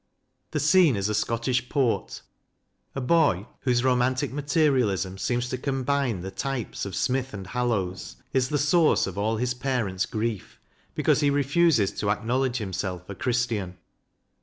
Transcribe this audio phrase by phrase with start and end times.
[0.49, 2.23] The scene is a Scottish port.
[2.95, 8.49] A boy, whose romantic materialism seems to combine the types of Smith and Hallowes, is
[8.49, 10.59] the source of all his parents' grief,
[10.95, 13.77] because he refuses to acknowledge himself a Christian.